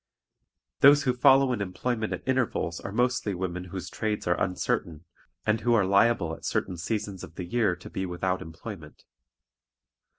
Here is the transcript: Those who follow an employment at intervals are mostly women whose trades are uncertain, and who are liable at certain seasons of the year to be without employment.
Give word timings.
Those 0.79 1.03
who 1.03 1.13
follow 1.13 1.51
an 1.53 1.61
employment 1.61 2.11
at 2.11 2.27
intervals 2.27 2.79
are 2.79 2.91
mostly 2.91 3.35
women 3.35 3.65
whose 3.65 3.87
trades 3.87 4.25
are 4.25 4.41
uncertain, 4.41 5.05
and 5.45 5.61
who 5.61 5.75
are 5.75 5.85
liable 5.85 6.33
at 6.33 6.43
certain 6.43 6.75
seasons 6.77 7.23
of 7.23 7.35
the 7.35 7.45
year 7.45 7.75
to 7.75 7.87
be 7.87 8.07
without 8.07 8.41
employment. 8.41 9.03